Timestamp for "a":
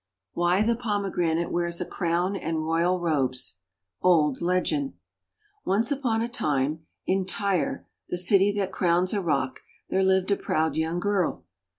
1.79-1.85, 6.23-6.27, 9.13-9.21, 10.31-10.35